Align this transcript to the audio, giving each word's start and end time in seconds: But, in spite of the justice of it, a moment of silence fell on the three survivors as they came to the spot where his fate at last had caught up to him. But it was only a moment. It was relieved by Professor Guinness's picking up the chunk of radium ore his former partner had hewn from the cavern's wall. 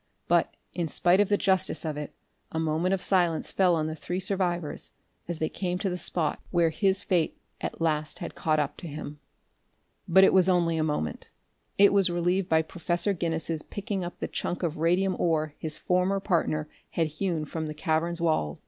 But, 0.27 0.57
in 0.73 0.87
spite 0.87 1.19
of 1.19 1.29
the 1.29 1.37
justice 1.37 1.85
of 1.85 1.95
it, 1.95 2.15
a 2.51 2.59
moment 2.59 2.95
of 2.95 3.03
silence 3.03 3.51
fell 3.51 3.75
on 3.75 3.85
the 3.85 3.95
three 3.95 4.19
survivors 4.19 4.93
as 5.27 5.37
they 5.37 5.47
came 5.47 5.77
to 5.77 5.91
the 5.91 5.95
spot 5.99 6.41
where 6.49 6.71
his 6.71 7.03
fate 7.03 7.37
at 7.61 7.79
last 7.81 8.17
had 8.17 8.33
caught 8.33 8.57
up 8.59 8.77
to 8.77 8.87
him. 8.87 9.19
But 10.07 10.23
it 10.23 10.33
was 10.33 10.49
only 10.49 10.75
a 10.79 10.83
moment. 10.83 11.29
It 11.77 11.93
was 11.93 12.09
relieved 12.09 12.49
by 12.49 12.63
Professor 12.63 13.13
Guinness's 13.13 13.61
picking 13.61 14.03
up 14.03 14.17
the 14.17 14.27
chunk 14.27 14.63
of 14.63 14.77
radium 14.77 15.15
ore 15.19 15.53
his 15.59 15.77
former 15.77 16.19
partner 16.19 16.67
had 16.89 17.05
hewn 17.05 17.45
from 17.45 17.67
the 17.67 17.75
cavern's 17.75 18.19
wall. 18.19 18.57